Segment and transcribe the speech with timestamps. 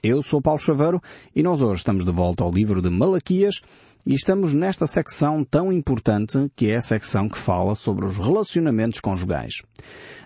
[0.00, 1.02] Eu sou Paulo Chaveiro
[1.34, 3.60] e nós hoje estamos de volta ao livro de Malaquias
[4.06, 9.00] e estamos nesta secção tão importante que é a secção que fala sobre os relacionamentos
[9.00, 9.60] conjugais.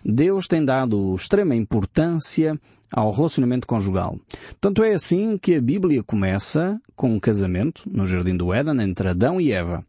[0.04, 2.61] Deus tem dado extrema importância
[2.93, 4.21] ao relacionamento conjugal.
[4.61, 9.09] Tanto é assim que a Bíblia começa com um casamento no Jardim do Éden entre
[9.09, 9.83] Adão e Eva.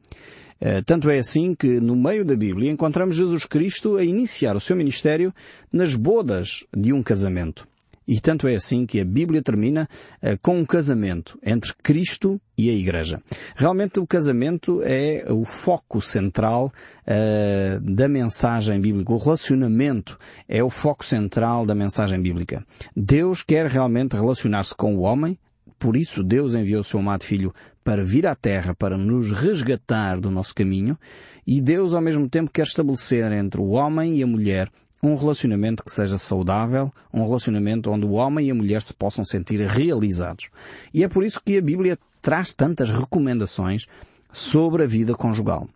[0.62, 4.62] Eh, tanto é assim que no meio da Bíblia encontramos Jesus Cristo a iniciar o
[4.62, 5.34] seu ministério
[5.74, 7.68] nas bodas de um casamento.
[8.08, 9.88] E tanto é assim que a Bíblia termina
[10.22, 13.22] uh, com um casamento entre Cristo e a Igreja.
[13.55, 16.72] Realmente o casamento é o foco central
[17.08, 19.13] uh, da mensagem bíblica.
[19.13, 22.66] O relacionamento é o foco central da mensagem bíblica.
[22.96, 25.38] Deus quer realmente relacionar-se com o homem,
[25.80, 30.20] por isso Deus enviou o seu amado Filho para vir à Terra, para nos resgatar
[30.20, 30.98] do nosso caminho,
[31.46, 34.70] e Deus ao mesmo tempo quer estabelecer entre o homem e a mulher
[35.03, 39.26] um relacionamento que seja saudável, um relacionamento onde o homem e a mulher se possam
[39.26, 40.49] sentir realizados.
[40.93, 43.85] E é por isso que a Bíblia traz tantas recomendações
[44.32, 45.68] sobre a vida conjugal.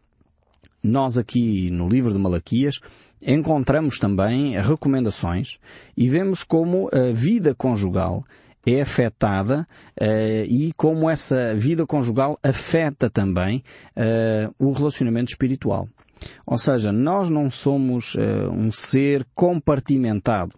[0.82, 2.80] Nós aqui no livro de Malaquias
[3.22, 5.60] encontramos também recomendações
[5.98, 8.24] e vemos como a vida conjugal
[8.66, 9.68] é afetada
[10.00, 13.64] uh, e como essa vida conjugal afeta também
[13.96, 15.90] uh, o relacionamento espiritual.
[16.46, 20.54] Ou seja, nós não somos uh, um ser compartimentado.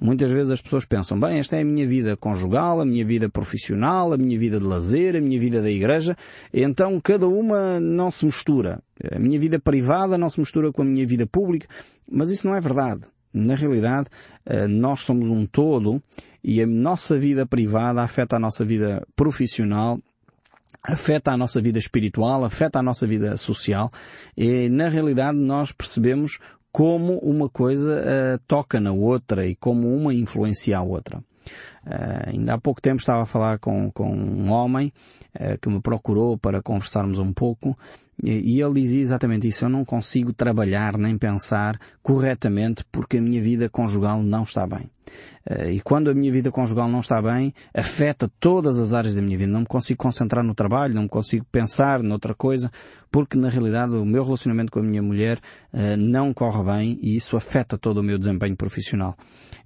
[0.00, 3.28] Muitas vezes as pessoas pensam, bem, esta é a minha vida conjugal, a minha vida
[3.28, 6.16] profissional, a minha vida de lazer, a minha vida da igreja,
[6.52, 8.82] então cada uma não se mistura.
[9.12, 11.68] A minha vida privada não se mistura com a minha vida pública,
[12.10, 13.02] mas isso não é verdade.
[13.32, 14.08] Na realidade,
[14.44, 16.02] eh, nós somos um todo
[16.42, 20.00] e a nossa vida privada afeta a nossa vida profissional
[20.82, 23.90] afeta a nossa vida espiritual, afeta a nossa vida social
[24.36, 26.38] e na realidade nós percebemos
[26.72, 31.18] como uma coisa uh, toca na outra e como uma influencia a outra.
[31.84, 34.92] Uh, ainda há pouco tempo estava a falar com, com um homem
[35.34, 37.76] uh, que me procurou para conversarmos um pouco
[38.22, 39.64] e, ele dizia exatamente isso.
[39.64, 44.90] Eu não consigo trabalhar nem pensar corretamente porque a minha vida conjugal não está bem.
[45.44, 49.22] Eh, e quando a minha vida conjugal não está bem, afeta todas as áreas da
[49.22, 49.52] minha vida.
[49.52, 52.70] Não me consigo concentrar no trabalho, não me consigo pensar noutra coisa,
[53.10, 55.38] porque na realidade o meu relacionamento com a minha mulher
[55.72, 59.16] uh, não corre bem e isso afeta todo o meu desempenho profissional.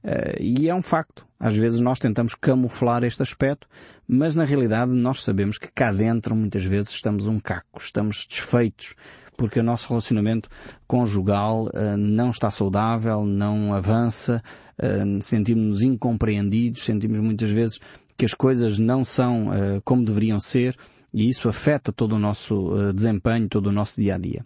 [0.02, 1.26] Uh, e é um facto.
[1.38, 3.68] Às vezes nós tentamos camuflar este aspecto,
[4.08, 8.94] mas na realidade nós sabemos que cá dentro muitas vezes estamos um caco, estamos desfeitos,
[9.36, 10.48] porque o nosso relacionamento
[10.86, 14.42] conjugal uh, não está saudável, não avança,
[14.78, 17.80] uh, sentimos-nos incompreendidos, sentimos muitas vezes
[18.16, 20.74] que as coisas não são uh, como deveriam ser
[21.12, 24.44] e isso afeta todo o nosso desempenho, todo o nosso dia a dia.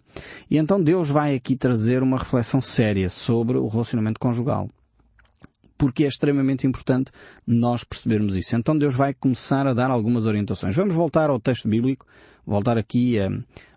[0.49, 4.69] E então Deus vai aqui trazer uma reflexão séria sobre o relacionamento conjugal
[5.81, 7.09] porque é extremamente importante
[7.47, 8.55] nós percebermos isso.
[8.55, 10.75] Então Deus vai começar a dar algumas orientações.
[10.75, 12.05] Vamos voltar ao texto bíblico,
[12.45, 13.31] voltar aqui a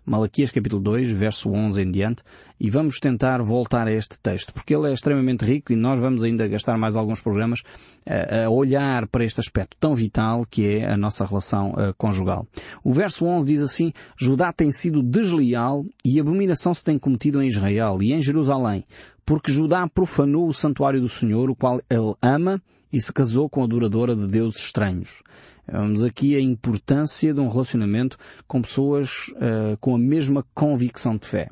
[0.05, 2.21] Malaquias capítulo 2, verso 11 em diante,
[2.59, 6.23] e vamos tentar voltar a este texto, porque ele é extremamente rico e nós vamos
[6.23, 7.63] ainda gastar mais alguns programas
[8.05, 12.47] a, a olhar para este aspecto tão vital que é a nossa relação uh, conjugal.
[12.83, 17.47] O verso 11 diz assim, Judá tem sido desleal e abominação se tem cometido em
[17.47, 18.85] Israel e em Jerusalém,
[19.25, 22.61] porque Judá profanou o santuário do Senhor, o qual ele ama,
[22.93, 25.23] e se casou com a adoradora de deuses estranhos.
[25.67, 31.27] Vemos aqui a importância de um relacionamento com pessoas uh, com a mesma convicção de
[31.27, 31.49] fé.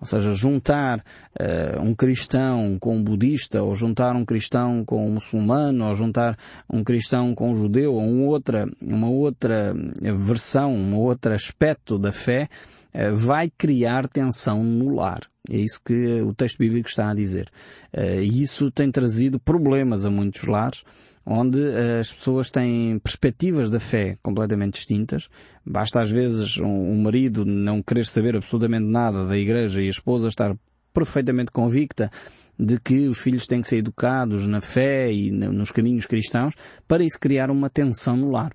[0.00, 5.14] Ou seja, juntar uh, um cristão com um budista, ou juntar um cristão com um
[5.14, 6.38] muçulmano, ou juntar
[6.72, 9.74] um cristão com um judeu, ou uma outra, uma outra
[10.16, 12.48] versão, um outro aspecto da fé,
[12.94, 15.29] uh, vai criar tensão no lar.
[15.48, 17.50] É isso que o texto bíblico está a dizer.
[17.96, 20.84] E isso tem trazido problemas a muitos lares,
[21.24, 25.28] onde eh, as pessoas têm perspectivas da fé completamente distintas.
[25.64, 29.90] Basta às vezes um, um, marido não querer saber absolutamente nada da igreja e a
[29.90, 30.56] esposa estar
[30.92, 32.10] perfeitamente convicta
[32.58, 36.54] de que os filhos têm que ser educados na fé e nos caminhos cristãos
[36.86, 38.52] para isso criar uma tensão no lar.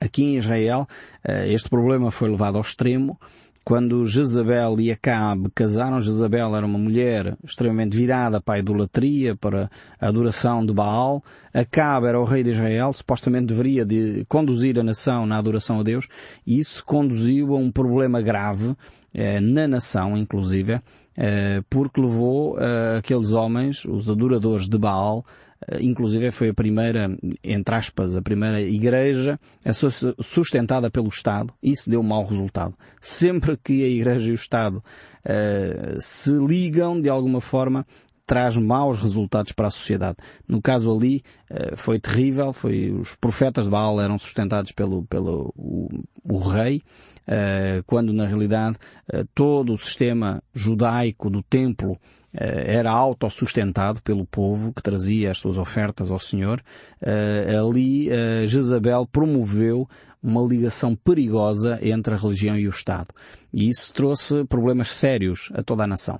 [0.00, 0.86] Aqui em Israel,
[1.22, 3.18] eh, este problema foi levado ao extremo
[3.64, 9.70] quando Jezabel e Acabe casaram, Jezabel era uma mulher extremamente virada para a idolatria, para
[9.98, 11.24] a adoração de Baal.
[11.52, 15.82] Acabe era o rei de Israel, supostamente deveria de conduzir a nação na adoração a
[15.82, 16.06] Deus,
[16.46, 18.74] e isso conduziu a um problema grave
[19.14, 20.80] eh, na nação, inclusive,
[21.16, 25.24] eh, porque levou eh, aqueles homens, os adoradores de Baal,
[25.80, 29.38] inclusive foi a primeira, entre aspas, a primeira igreja
[30.20, 31.52] sustentada pelo Estado.
[31.62, 32.74] Isso deu um mau resultado.
[33.00, 34.78] Sempre que a igreja e o Estado
[35.24, 37.86] uh, se ligam de alguma forma,
[38.26, 40.16] traz maus resultados para a sociedade.
[40.48, 45.52] No caso ali, uh, foi terrível, foi, os profetas de Baal eram sustentados pelo, pelo
[45.56, 45.88] o,
[46.24, 46.82] o rei,
[47.28, 48.76] uh, quando na realidade
[49.34, 51.98] todo o sistema judaico do templo
[52.36, 56.60] era autossustentado pelo povo que trazia as suas ofertas ao Senhor.
[57.60, 58.08] Ali
[58.48, 59.88] Jezabel promoveu
[60.20, 63.08] uma ligação perigosa entre a religião e o Estado.
[63.52, 66.18] E isso trouxe problemas sérios a toda a nação.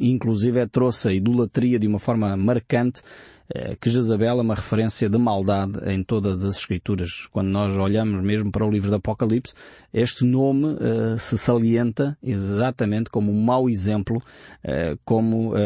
[0.00, 3.02] Inclusive trouxe a idolatria de uma forma marcante
[3.48, 7.28] eh, que Jezabel é uma referência de maldade em todas as escrituras.
[7.30, 9.54] Quando nós olhamos mesmo para o livro do Apocalipse,
[9.94, 15.56] este nome uh, se salienta exatamente como um mau exemplo, uh, como uh,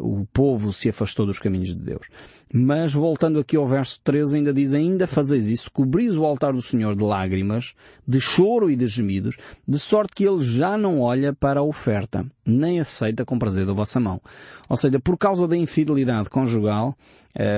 [0.00, 2.08] o povo se afastou dos caminhos de Deus.
[2.52, 6.60] Mas voltando aqui ao verso 13, ainda diz, ainda fazeis isso, cobris o altar do
[6.60, 7.74] Senhor de lágrimas,
[8.06, 9.36] de choro e de gemidos,
[9.66, 13.72] de sorte que ele já não olha para a oferta, nem aceita com prazer da
[13.72, 14.20] vossa mão.
[14.68, 16.96] Ou seja, por causa da infidelidade conjugal,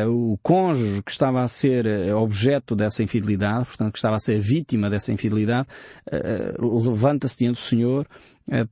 [0.08, 4.88] o cônjuge que estava a ser objeto dessa infidelidade, portanto que estava a ser vítima
[4.90, 5.66] dessa infidelidade,
[6.58, 8.06] levanta-se diante do Senhor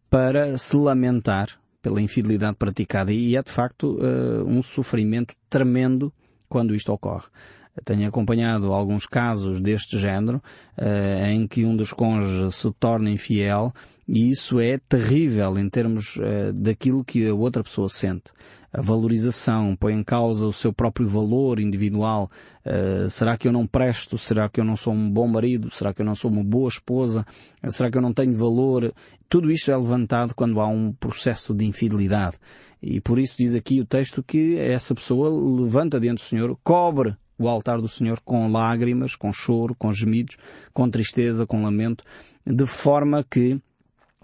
[0.08, 1.48] para se lamentar
[1.82, 3.10] pela infidelidade praticada.
[3.12, 3.98] E é de facto
[4.46, 6.12] um sofrimento tremendo
[6.48, 7.26] quando isto ocorre.
[7.84, 10.42] Tenho acompanhado alguns casos deste género
[10.78, 13.72] uh, em que um dos cônjuges se torna infiel
[14.08, 18.30] e isso é terrível em termos uh, daquilo que a outra pessoa sente
[18.72, 22.30] a valorização, põe em causa o seu próprio valor individual.
[22.64, 24.16] Uh, será que eu não presto?
[24.16, 25.70] Será que eu não sou um bom marido?
[25.70, 27.26] Será que eu não sou uma boa esposa?
[27.68, 28.94] Será que eu não tenho valor?
[29.28, 32.36] Tudo isto é levantado quando há um processo de infidelidade.
[32.82, 35.28] E por isso diz aqui o texto que essa pessoa
[35.60, 40.36] levanta diante do Senhor, cobre o altar do Senhor com lágrimas, com choro, com gemidos,
[40.74, 42.04] com tristeza, com lamento,
[42.46, 43.60] de forma que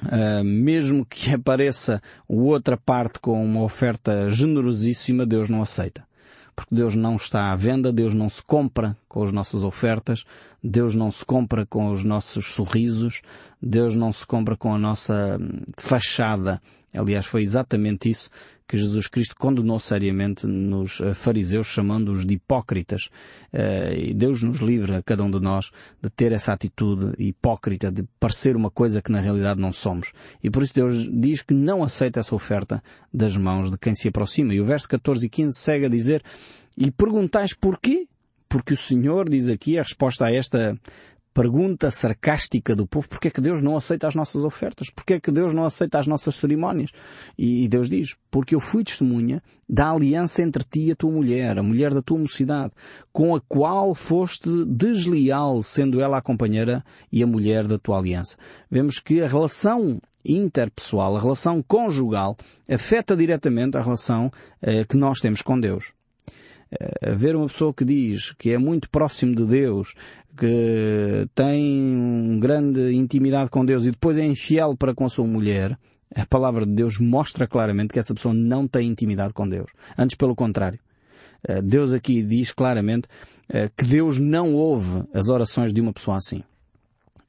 [0.02, 6.06] Uh, mesmo que apareça outra parte com uma oferta generosíssima, Deus não aceita.
[6.54, 10.24] Porque Deus não está à venda, Deus não se compra com as nossas ofertas,
[10.62, 13.22] Deus não se compra com os nossos sorrisos,
[13.60, 16.60] Deus não se compra com a nossa hum, fachada.
[16.96, 18.31] Aliás, foi exatamente isso
[18.66, 23.10] que Jesus Cristo condenou seriamente nos eh, fariseus, chamando-os de hipócritas.
[23.52, 25.70] Eh, e Deus nos livra, cada um de nós,
[26.02, 30.12] de ter essa atitude hipócrita, de parecer uma coisa que na realidade não somos.
[30.43, 32.82] E por isso Deus diz que não aceita essa oferta
[33.12, 34.52] das mãos de quem se aproxima.
[34.52, 36.22] E o verso 14 e 15 segue a dizer,
[36.76, 38.08] e perguntais porquê?
[38.49, 40.76] Porque o Senhor diz aqui a resposta a esta
[41.36, 44.88] pergunta sarcástica do povo, porque é que Deus não aceita as nossas ofertas?
[44.88, 46.90] Porque é que Deus não aceita as nossas cerimónias?
[47.36, 51.58] E Deus diz, porque eu fui testemunha da aliança entre ti e a tua mulher,
[51.58, 52.72] a mulher da tua mocidade,
[53.12, 58.38] com a qual foste desleal, sendo ela a companheira e a mulher da tua aliança.
[58.70, 62.34] Vemos que a relação interpessoal, a relação conjugal,
[62.66, 64.30] afeta diretamente a relação
[64.62, 65.92] eh, que nós temos com Deus.
[66.66, 69.94] Uh, ver uma pessoa que diz que é muito próximo de Deus,
[70.36, 75.26] que tem uma grande intimidade com Deus e depois é infiel para com a sua
[75.26, 75.78] mulher,
[76.14, 79.70] a palavra de Deus mostra claramente que essa pessoa não tem intimidade com Deus.
[79.98, 80.78] Antes pelo contrário.
[81.46, 83.08] Eh, Deus aqui diz claramente
[83.48, 86.42] eh, que Deus não ouve as orações de uma pessoa assim.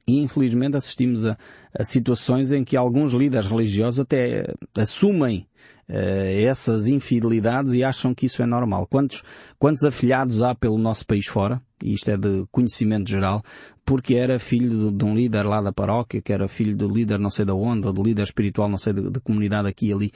[0.06, 1.36] E infelizmente assistimos a,
[1.78, 8.26] a situações em que alguns líderes religiosos até assumem uh, essas infidelidades e acham que
[8.26, 8.86] isso é normal.
[8.86, 9.22] Quantos,
[9.58, 11.60] quantos afilhados há pelo nosso país fora?
[11.82, 13.42] E isto é de conhecimento geral,
[13.84, 17.30] porque era filho de, um líder lá da paróquia, que era filho do líder não
[17.30, 20.12] sei da onde, ou de líder espiritual não sei de, de comunidade aqui e ali.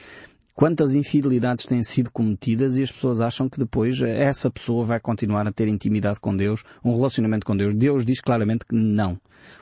[0.54, 5.46] Quantas infidelidades têm sido cometidas e as pessoas acham que depois essa pessoa vai continuar
[5.46, 7.74] a ter intimidade com Deus, um relacionamento com Deus.
[7.74, 9.18] Deus diz claramente que não.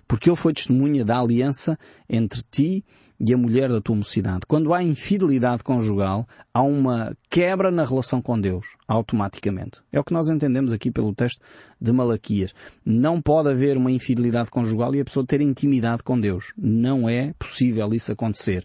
[0.09, 2.85] Porque Ele foi testemunha da aliança entre ti
[3.21, 4.47] e a mulher da tua mocidade.
[4.49, 9.83] Quando há infidelidade conjugal, há uma quebra na relação com Deus, automaticamente.
[9.93, 11.41] É o que nós entendemos aqui pelo texto
[11.79, 12.55] de Malaquias.
[12.85, 16.55] Não pode haver uma infidelidade conjugal e a pessoa ter intimidade com Deus.
[16.57, 18.65] Não é possível isso acontecer.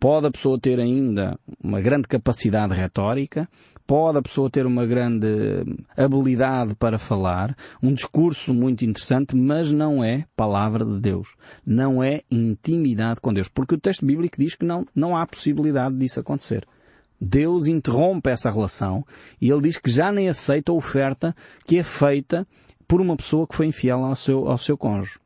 [0.00, 3.48] Pode a pessoa ter ainda uma grande capacidade retórica,
[3.92, 5.26] pode a pessoa ter uma grande
[5.94, 11.34] habilidade para falar, um discurso muito interessante, mas não é palavra de Deus.
[11.66, 13.48] Não é intimidade com Deus.
[13.48, 16.66] Porque o texto bíblico diz que não, não há possibilidade disso acontecer.
[17.20, 19.04] Deus interrompe essa relação
[19.38, 22.48] e ele diz que já nem aceita a oferta que é feita
[22.88, 25.20] por uma pessoa que foi infiel ao seu, ao seu cônjuge.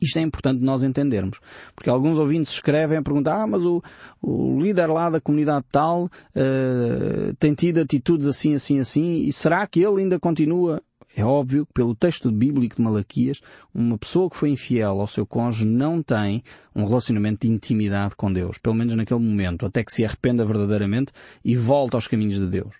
[0.00, 1.40] Isto é importante nós entendermos.
[1.74, 3.82] Porque alguns ouvintes escrevem a perguntar, ah, mas o,
[4.22, 9.66] o líder lá da comunidade tal uh, tem tido atitudes assim, assim, assim, e será
[9.66, 10.82] que ele ainda continua?
[11.14, 13.40] É óbvio que pelo texto bíblico de Malaquias,
[13.74, 16.42] uma pessoa que foi infiel ao seu cônjuge não tem
[16.74, 21.12] um relacionamento de intimidade com Deus, pelo menos naquele momento, até que se arrependa verdadeiramente
[21.44, 22.76] e volta aos caminhos de Deus.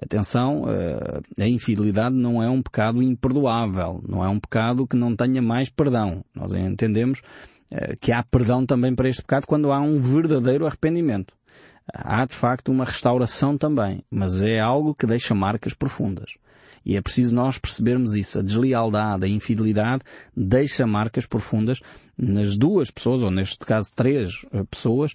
[0.00, 5.14] Atenção, eh, a infidelidade não é um pecado imperdoável, não é um pecado que não
[5.14, 6.24] tenha mais perdão.
[6.34, 7.20] Nós entendemos
[7.70, 11.34] eh, que há perdão também para este pecado quando há um verdadeiro arrependimento.
[11.92, 16.38] Há de facto uma restauração também, mas é algo que deixa marcas profundas.
[16.86, 18.38] E é preciso nós percebermos isso.
[18.38, 20.02] A deslealdade, a infidelidade
[20.34, 21.80] deixa marcas profundas
[22.16, 25.12] nas duas pessoas, ou neste caso três eh, pessoas,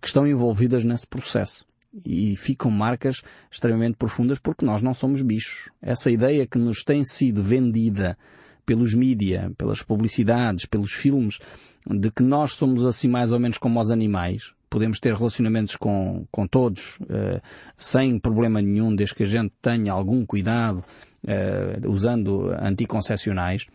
[0.00, 1.64] que estão envolvidas nesse processo
[2.04, 5.70] e ficam marcas extremamente profundas porque nós não somos bichos.
[5.80, 8.16] Essa ideia que nos tem sido vendida
[8.64, 11.38] pelos mídia, pelas publicidades, pelos filmes,
[11.86, 16.24] de que nós somos assim mais ou menos como os animais, podemos ter relacionamentos com,
[16.30, 17.42] com todos, uh,
[17.76, 20.82] sem problema nenhum, desde que a gente tenha algum cuidado,
[21.24, 23.66] uh, usando anticoncepcionais,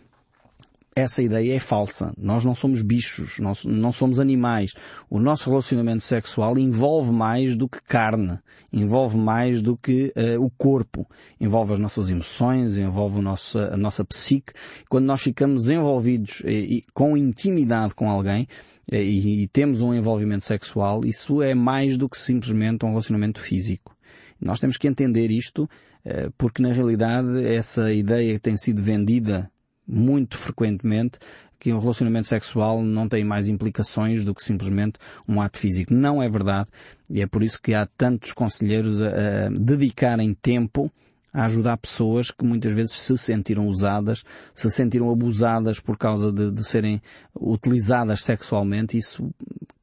[0.98, 2.12] essa ideia é falsa.
[2.18, 4.74] Nós não somos bichos, nós não somos animais.
[5.08, 8.40] O nosso relacionamento sexual envolve mais do que carne,
[8.74, 11.08] envolve mais do que uh, o corpo,
[11.40, 14.54] envolve as nossas emoções, envolve a nossa, a nossa psique.
[14.90, 18.48] Quando nós ficamos envolvidos e, e, com intimidade com alguém
[18.92, 23.40] eh, e, e temos um envolvimento sexual, isso é mais do que simplesmente um relacionamento
[23.40, 23.96] físico.
[24.42, 25.70] Nós temos que entender isto
[26.04, 29.52] eh, porque na realidade essa ideia que tem sido vendida
[29.88, 31.20] muito frequentemente
[31.60, 35.94] que o relacionamento sexual não tem mais implicações do que simplesmente um ato físico.
[35.94, 36.70] Não é verdade.
[37.10, 40.92] E é por isso que há tantos conselheiros a, a dedicarem tempo
[41.34, 46.52] a ajudar pessoas que muitas vezes se sentiram usadas, se sentiram abusadas por causa de,
[46.52, 47.02] de serem
[47.36, 48.98] utilizadas sexualmente.
[48.98, 49.30] Isso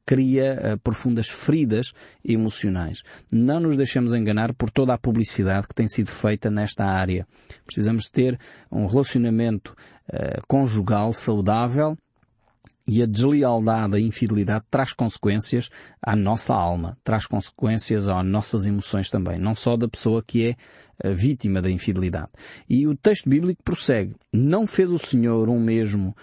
[0.06, 1.92] cria uh, profundas feridas
[2.24, 3.02] emocionais.
[3.32, 7.26] Não nos deixemos enganar por toda a publicidade que tem sido feita nesta área.
[7.64, 8.38] Precisamos ter
[8.70, 9.74] um relacionamento
[10.12, 11.96] uh, conjugal saudável
[12.86, 15.70] e a deslealdade, a infidelidade traz consequências
[16.02, 20.56] à nossa alma, traz consequências às nossas emoções também, não só da pessoa que é
[21.02, 22.28] eh, vítima da infidelidade.
[22.68, 24.14] E o texto bíblico prossegue.
[24.30, 26.14] Não fez o Senhor um mesmo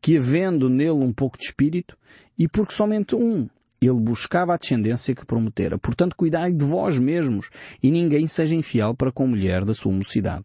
[0.00, 1.96] que havendo nele um pouco de espírito
[2.40, 3.46] e porque somente um
[3.82, 5.78] ele buscava a descendência que prometera.
[5.78, 7.50] Portanto, cuidai de vós mesmos
[7.82, 10.44] e ninguém seja infiel para com a mulher da sua mocidade.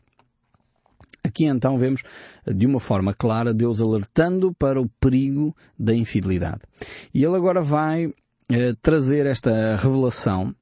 [1.24, 2.04] Aqui então vemos
[2.46, 6.62] de uma forma clara Deus alertando para o perigo da infidelidade.
[7.14, 8.14] E ele agora vai
[8.50, 10.54] eh, trazer esta revelação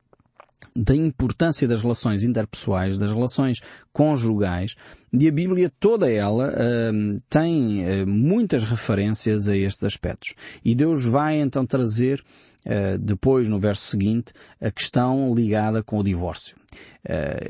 [0.76, 3.60] da importância das relações interpessoais, das relações
[3.92, 4.76] conjugais,
[5.12, 10.34] e a Bíblia toda ela uh, tem uh, muitas referências a estes aspectos.
[10.66, 12.24] E Deus vai então trazer
[12.66, 16.56] Uh, depois, no verso seguinte, a questão ligada com o divórcio.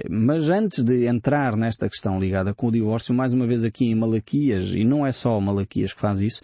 [0.09, 3.93] Mas antes de entrar nesta questão ligada com o divórcio, mais uma vez aqui em
[3.93, 6.41] Malaquias, e não é só Malaquias que faz isso,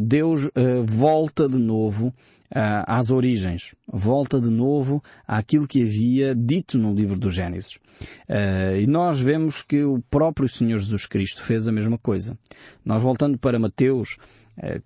[0.00, 0.48] Deus
[0.86, 2.14] volta de novo
[2.50, 3.74] às origens.
[3.86, 7.78] Volta de novo àquilo que havia dito no livro do Gênesis.
[8.80, 12.38] e nós vemos que o próprio Senhor Jesus Cristo fez a mesma coisa.
[12.84, 14.16] Nós voltando para Mateus,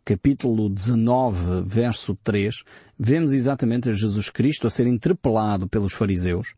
[0.04, 2.62] capítulo 19, verso 3,
[2.98, 6.54] vemos exatamente a Jesus Cristo a ser interpelado pelos fariseus.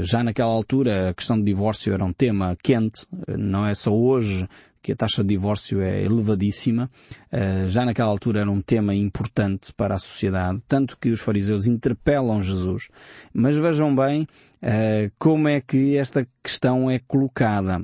[0.00, 4.48] Já naquela altura a questão de divórcio era um tema quente, não é só hoje
[4.86, 6.88] que a taxa de divórcio é elevadíssima.
[7.32, 11.66] Uh, já naquela altura era um tema importante para a sociedade, tanto que os fariseus
[11.66, 12.86] interpelam Jesus.
[13.34, 14.22] Mas vejam bem
[14.62, 17.80] uh, como é que esta questão é colocada.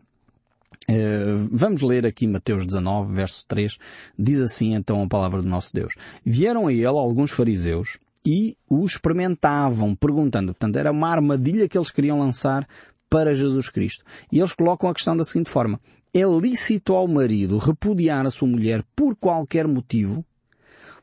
[0.89, 3.79] Uh, vamos ler aqui Mateus 19, verso 3.
[4.17, 5.95] Diz assim então a palavra do nosso Deus.
[6.25, 10.53] Vieram a ele alguns fariseus e o experimentavam, perguntando.
[10.53, 12.65] Portanto, era uma armadilha que eles queriam lançar
[13.13, 14.03] para Jesus Cristo.
[14.33, 15.79] E eles colocam a questão da seguinte forma.
[16.15, 20.25] É lícito ao marido repudiar a sua mulher por qualquer motivo?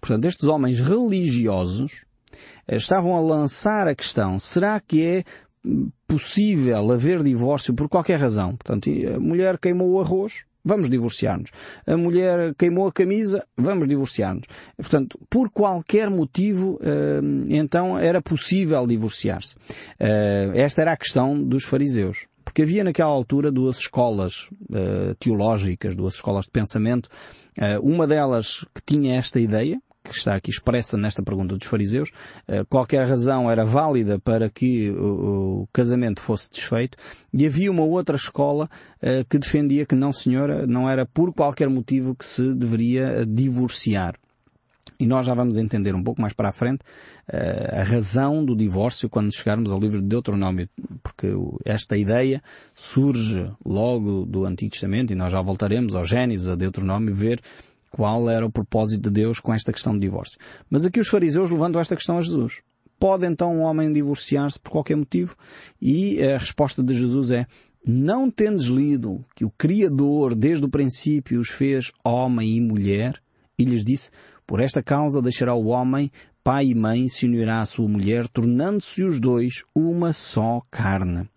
[0.02, 2.06] Portanto, estes homens religiosos
[2.68, 5.24] eh, estavam a lançar a questão, será que é
[6.08, 8.56] possível haver divórcio por qualquer razão.
[8.56, 11.52] Portanto, a mulher queimou o arroz, vamos divorciar-nos.
[11.86, 14.46] A mulher queimou a camisa, vamos divorciar-nos.
[14.76, 19.56] Portanto, por qualquer motivo, eh, então era possível divorciar-se.
[20.00, 22.28] Eh, esta era a questão dos fariseus.
[22.44, 27.10] Porque havia naquela altura duas escolas eh, teológicas, duas escolas de pensamento.
[27.82, 32.12] Uma delas que tinha esta ideia, que está aqui expressa nesta pergunta dos fariseus,
[32.48, 36.98] eh, qualquer razão era válida para que o casamento fosse desfeito,
[37.34, 38.70] e havia uma outra escola
[39.02, 44.16] eh, que defendia que não senhora, não era por qualquer motivo que se deveria divorciar.
[45.00, 46.84] E nós já vamos entender um pouco mais para a frente
[47.32, 50.68] a razão do divórcio quando chegarmos ao livro de Deuteronômio,
[51.04, 51.28] porque
[51.64, 52.42] esta ideia
[52.74, 57.40] surge logo do Antigo Testamento e nós já voltaremos ao Gênesis, a Deuteronômio, ver
[57.90, 60.38] qual era o propósito de Deus com esta questão do divórcio.
[60.70, 62.62] Mas aqui os fariseus levantam esta questão a Jesus.
[63.00, 65.36] Pode então um homem divorciar-se por qualquer motivo?
[65.82, 67.48] E a resposta de Jesus é,
[67.86, 73.22] não tendes lido que o Criador desde o princípio os fez homem e mulher?
[73.58, 74.12] E lhes disse,
[74.46, 76.12] por esta causa deixará o homem
[76.44, 81.30] pai e mãe se unirá à sua mulher, tornando-se os dois uma só carne.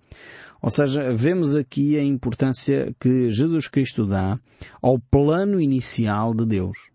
[0.62, 4.38] Ou seja, vemos aqui a importância que Jesus Cristo dá
[4.80, 6.92] ao plano inicial de Deus.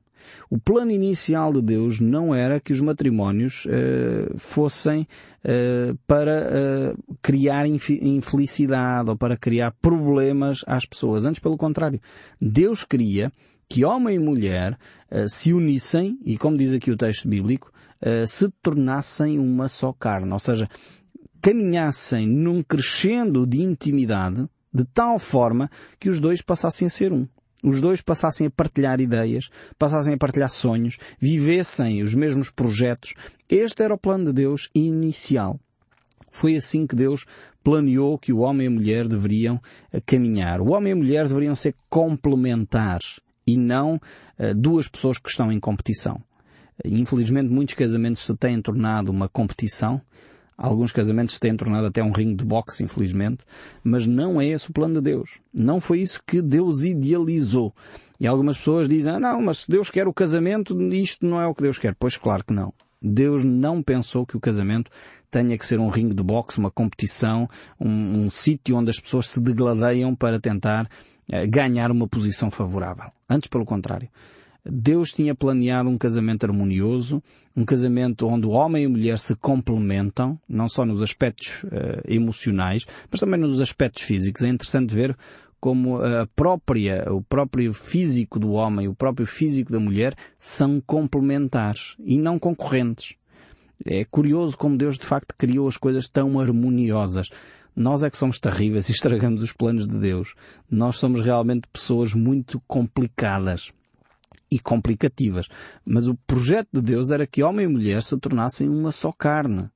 [0.49, 5.01] O plano inicial de Deus não era que os matrimónios uh, fossem
[5.43, 11.25] uh, para uh, criar infelicidade ou para criar problemas às pessoas.
[11.25, 11.99] Antes, pelo contrário.
[12.39, 13.31] Deus queria
[13.69, 14.77] que homem e mulher
[15.11, 17.71] uh, se unissem e, como diz aqui o texto bíblico,
[18.01, 20.31] uh, se tornassem uma só carne.
[20.31, 20.69] Ou seja,
[21.41, 27.27] caminhassem num crescendo de intimidade de tal forma que os dois passassem a ser um.
[27.63, 33.13] Os dois passassem a partilhar ideias, passassem a partilhar sonhos, vivessem os mesmos projetos.
[33.49, 35.59] Este era o plano de Deus inicial.
[36.29, 37.25] Foi assim que Deus
[37.63, 39.59] planeou que o homem e a mulher deveriam
[39.91, 40.61] eh, caminhar.
[40.61, 45.51] O homem e a mulher deveriam ser complementares e não uh, duas pessoas que estão
[45.51, 46.21] em competição.
[46.85, 50.01] Infelizmente, muitos casamentos se têm tornado uma competição.
[50.57, 53.43] Alguns casamentos têm tornado até um ringue de boxe, infelizmente.
[53.83, 55.39] Mas não é esse o plano de Deus.
[55.53, 57.73] Não foi isso que Deus idealizou.
[58.19, 61.45] E algumas pessoas dizem, ah, não, mas se Deus quer o casamento, isto não é
[61.45, 61.93] o que Deus quer.
[61.93, 62.73] Pois claro que não.
[62.99, 64.89] Deus não pensou que o casamento
[65.29, 67.47] tenha que ser um ringue de boxe, uma competição,
[67.79, 70.89] um, um sítio onde as pessoas se degladeiam para tentar
[71.29, 73.11] eh, ganhar uma posição favorável.
[73.29, 74.09] Antes, pelo contrário.
[74.69, 77.21] Deus tinha planeado um casamento harmonioso,
[77.55, 82.01] um casamento onde o homem e a mulher se complementam, não só nos aspectos uh,
[82.05, 84.43] emocionais, mas também nos aspectos físicos.
[84.43, 85.17] É interessante ver
[85.59, 91.95] como a própria, o próprio físico do homem, o próprio físico da mulher são complementares
[91.99, 93.15] e não concorrentes.
[93.85, 97.29] É curioso como Deus de facto criou as coisas tão harmoniosas.
[97.75, 100.33] Nós é que somos terríveis e estragamos os planos de Deus.
[100.69, 103.71] Nós somos realmente pessoas muito complicadas
[104.51, 105.47] e complicativas.
[105.85, 109.69] Mas o projeto de Deus era que homem e mulher se tornassem uma só carne.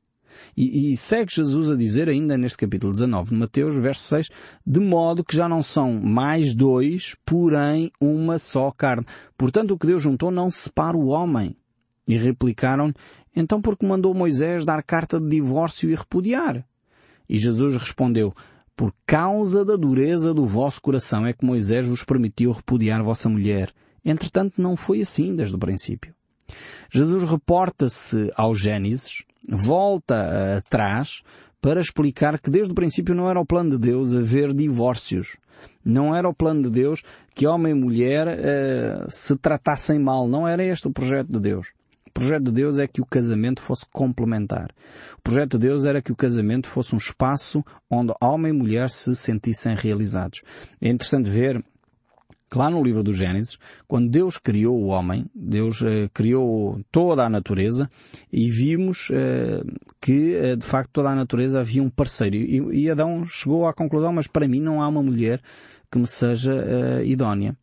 [0.55, 4.29] E, e, segue Jesus a dizer ainda neste capítulo 19 de Mateus, verso 6,
[4.65, 9.05] de modo que já não são mais dois, porém uma só carne.
[9.37, 11.55] Portanto, o que Deus juntou não separa o homem.
[12.07, 12.93] E replicaram
[13.35, 16.65] então por que mandou Moisés dar carta de divórcio e repudiar?
[17.29, 18.33] E Jesus respondeu,
[18.75, 23.71] por causa da dureza do vosso coração é que Moisés vos permitiu repudiar vossa mulher.
[24.03, 26.13] Entretanto, não foi assim desde o princípio.
[26.91, 31.21] Jesus reporta-se ao Gênesis, volta atrás
[31.61, 35.37] para explicar que desde o princípio não era o plano de Deus haver divórcios.
[35.85, 37.03] Não era o plano de Deus
[37.35, 40.27] que homem e mulher uh, se tratassem mal.
[40.27, 41.67] Não era este o projeto de Deus.
[42.07, 44.69] O projeto de Deus é que o casamento fosse complementar.
[45.17, 48.89] O projeto de Deus era que o casamento fosse um espaço onde homem e mulher
[48.89, 50.41] se sentissem realizados.
[50.81, 51.63] É interessante ver
[52.57, 57.29] lá no livro do Gênesis, quando Deus criou o homem, Deus eh, criou toda a
[57.29, 57.89] natureza
[58.31, 59.63] e vimos eh,
[60.01, 62.35] que eh, de facto toda a natureza havia um parceiro.
[62.35, 65.41] E, e, Adão chegou à conclusão, mas para mim não há uma mulher
[65.91, 67.55] que me seja eh, idónea.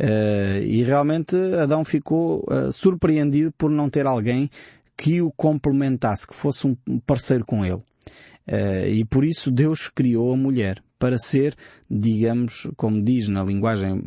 [0.00, 4.48] Uh, e realmente Adão ficou uh, surpreendido por não ter alguém
[4.96, 7.82] que o complementasse, que fosse um parceiro com ele.
[8.88, 11.54] E por isso Deus criou a mulher para ser,
[11.90, 14.02] digamos, como diz na linguagem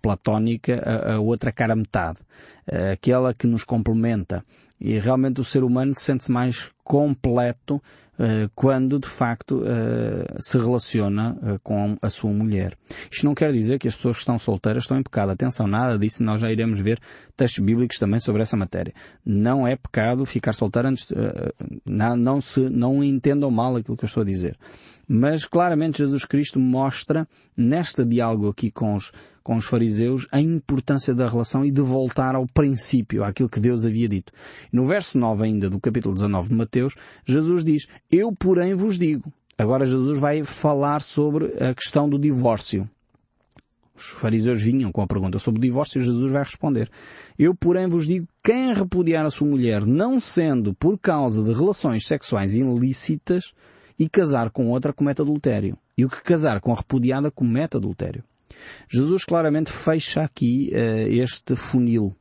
[0.00, 2.20] platónica, a, a, outra cara metade,
[2.92, 4.44] aquela que nos complementa.
[4.80, 7.80] E realmente o ser humano sente-se mais completo
[8.54, 12.76] quando de facto eh, se relaciona eh, com a sua mulher.
[13.10, 15.30] Isto não quer dizer que as pessoas que estão solteiras estão em pecado.
[15.30, 17.00] Atenção, nada disso, nós já iremos ver
[17.36, 18.92] textos bíblicos também sobre essa matéria.
[19.24, 21.10] Não é pecado ficar solteiro antes,
[21.86, 24.56] não se, não entendam mal aquilo que eu estou a dizer.
[25.08, 31.14] Mas claramente Jesus Cristo mostra nesta diálogo aqui com os, com os fariseus a importância
[31.14, 34.32] da relação e de voltar ao princípio, àquilo que Deus havia dito.
[34.72, 36.94] No verso 9 ainda do capítulo 19 de Mateus,
[37.26, 39.32] Jesus diz, eu porém vos digo.
[39.56, 42.88] Agora Jesus vai falar sobre a questão do divórcio.
[43.94, 46.90] Os fariseus vinham com a pergunta sobre o divórcio e Jesus vai responder.
[47.38, 52.06] Eu, porém, vos digo, quem repudiar a sua mulher, não sendo por causa de relações
[52.06, 53.52] sexuais ilícitas,
[53.98, 55.78] e casar com outra comete adultério.
[55.96, 58.24] E o que casar com a repudiada comete adultério.
[58.88, 62.14] Jesus claramente fecha aqui uh, este funil.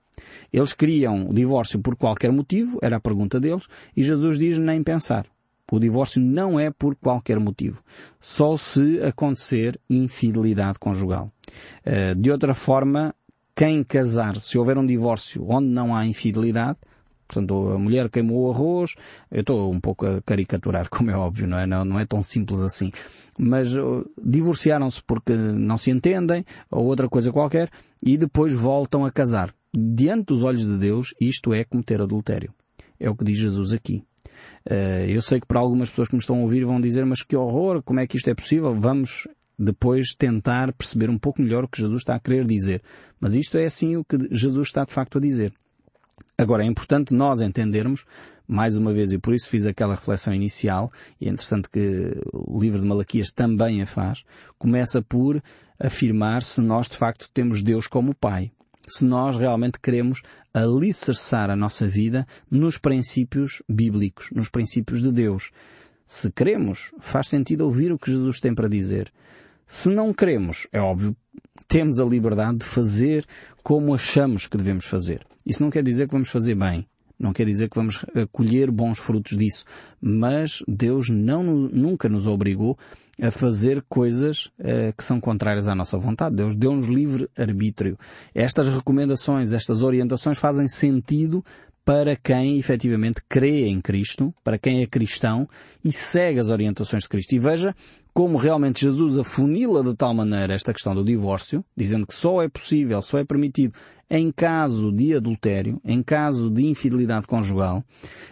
[0.52, 4.84] Eles queriam o divórcio por qualquer motivo, era a pergunta deles, e Jesus diz nem
[4.84, 5.26] pensar.
[5.72, 7.82] O divórcio não é por qualquer motivo.
[8.20, 11.28] Só se acontecer infidelidade conjugal.
[11.86, 13.16] Eh, de outra forma,
[13.56, 16.78] quem casar, se houver um divórcio onde não há infidelidade,
[17.28, 18.96] portanto a mulher queimou o arroz,
[19.30, 21.66] eu estou um pouco a caricaturar, como é óbvio, não é?
[21.66, 22.92] Não, não é tão simples assim.
[23.38, 27.70] Mas uh, divorciaram-se porque não se entendem, ou outra coisa qualquer,
[28.04, 29.54] e depois voltam a casar.
[29.74, 32.54] Diante dos olhos de Deus, isto é cometer adultério.
[33.00, 34.04] É o que diz Jesus aqui.
[34.70, 37.24] Uh, eu sei que para algumas pessoas que me estão a ouvir vão dizer, mas
[37.24, 38.76] que horror, como é que isto é possível?
[38.80, 42.82] Vamos depois tentar perceber um pouco melhor o que Jesus está a querer dizer.
[43.20, 45.54] Mas isto é assim o que Jesus está de facto a dizer.
[46.38, 48.06] Agora, é importante nós entendermos,
[48.48, 52.60] mais uma vez, e por isso fiz aquela reflexão inicial, e é interessante que o
[52.60, 54.24] livro de Malaquias também a faz,
[54.58, 55.42] começa por
[55.80, 58.52] afirmar se nós de facto temos Deus como Pai.
[58.88, 60.22] Se nós realmente queremos
[60.54, 65.52] alicerçar a nossa vida nos princípios bíblicos, nos princípios de Deus.
[66.06, 69.12] Se queremos, faz sentido ouvir o que Jesus tem para dizer.
[69.66, 71.16] Se não queremos, é óbvio,
[71.68, 73.26] temos a liberdade de fazer
[73.64, 75.26] como achamos que devemos fazer.
[75.46, 76.86] Isso não quer dizer que vamos fazer bem.
[77.22, 79.64] Não quer dizer que vamos colher bons frutos disso.
[80.02, 82.78] Mas Deus não, nunca nos obrigou
[83.22, 86.36] a fazer coisas uh, que são contrárias à nossa vontade.
[86.36, 87.98] Deus deu-nos livre arbítrio.
[88.34, 91.46] Estas recomendações, estas orientações fazem sentido
[91.86, 95.48] para quem efetivamente crê em Cristo, para quem é cristão
[95.84, 97.34] e segue as orientações de Cristo.
[97.34, 97.76] E veja
[98.14, 102.50] como realmente Jesus afunila de tal maneira esta questão do divórcio, dizendo que só é
[102.50, 103.74] possível, só é permitido
[104.10, 107.82] em caso de adultério, em caso de infidelidade conjugal,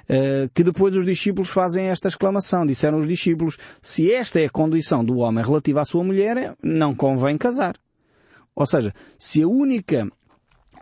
[0.09, 2.65] eh, que depois os discípulos fazem esta exclamação.
[2.65, 6.93] Disseram os discípulos, se esta é a condição do homem relativa à sua mulher, não
[6.93, 7.77] convém casar.
[8.53, 10.09] Ou seja, se a única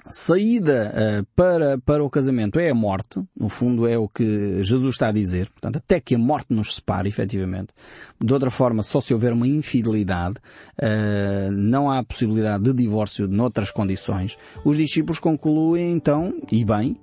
[0.10, 4.96] saída uh, para, para o casamento é a morte, no fundo é o que Jesus
[4.96, 7.74] está a dizer, portanto, até que a morte nos separe, efetivamente.
[8.20, 10.36] De outra forma, só se houver uma infidelidade,
[10.82, 14.38] uh, não há possibilidade de divórcio noutras condições.
[14.64, 16.98] Os discípulos concluem então, e bem,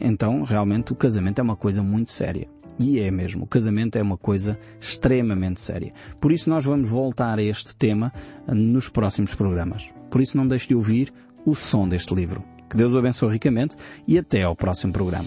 [0.00, 2.48] então realmente o casamento é uma coisa muito séria.
[2.80, 5.92] E é mesmo, o casamento é uma coisa extremamente séria.
[6.20, 8.12] Por isso nós vamos voltar a este tema
[8.46, 9.88] nos próximos programas.
[10.08, 11.12] Por isso não deixe de ouvir
[11.48, 12.44] o som deste livro.
[12.68, 13.74] Que Deus o abençoe ricamente
[14.06, 15.26] e até ao próximo programa.